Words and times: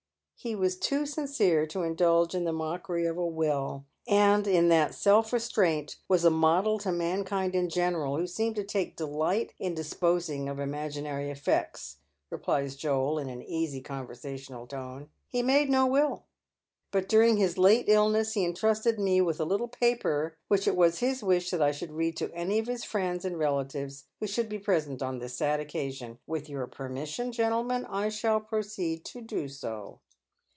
_*' 0.43 0.43
He 0.43 0.55
was 0.55 0.75
too 0.75 1.05
sincere 1.05 1.67
to 1.67 1.83
indulge 1.83 2.33
in 2.33 2.45
the 2.45 2.51
mockery 2.51 3.05
of 3.05 3.15
a 3.15 3.23
will, 3.27 3.85
and, 4.07 4.47
in 4.47 4.69
that 4.69 4.95
self 4.95 5.31
restraint, 5.31 5.97
was 6.07 6.25
a 6.25 6.31
model 6.31 6.79
to 6.79 6.91
mankind 6.91 7.53
in 7.53 7.69
general, 7.69 8.17
who 8.17 8.25
seem 8.25 8.55
to 8.55 8.63
take 8.63 8.95
delight 8.97 9.53
in 9.59 9.75
disposing 9.75 10.49
of 10.49 10.57
imaginary 10.57 11.29
effects," 11.29 11.97
replies 12.31 12.75
Joel, 12.75 13.19
in 13.19 13.29
an 13.29 13.43
easy 13.43 13.81
conversational 13.81 14.65
tone." 14.65 15.09
He 15.29 15.43
made 15.43 15.69
no 15.69 15.85
will, 15.85 16.23
but 16.89 17.07
during 17.07 17.37
his 17.37 17.59
late 17.59 17.85
illness 17.87 18.33
he 18.33 18.43
entrusted 18.43 18.97
me 18.99 19.21
with 19.21 19.39
a 19.39 19.45
little 19.45 19.67
paper 19.67 20.37
which 20.47 20.67
it 20.67 20.75
was 20.75 20.97
his 21.01 21.21
wish 21.21 21.51
that 21.51 21.61
I 21.61 21.71
should 21.71 21.91
read 21.93 22.17
to 22.17 22.33
any 22.33 22.57
of 22.57 22.65
his 22.65 22.83
friends 22.83 23.25
and 23.25 23.37
relatives 23.37 24.05
who 24.19 24.25
should 24.25 24.49
be 24.49 24.57
present 24.57 25.03
on 25.03 25.19
this 25.19 25.35
sad 25.37 25.59
occasion. 25.59 26.17
With 26.25 26.49
your 26.49 26.65
permission, 26.65 27.31
gentlemen, 27.31 27.85
I 27.85 28.09
stall 28.09 28.39
proceed 28.39 29.05
to 29.05 29.21
do 29.21 29.47
so." 29.47 29.99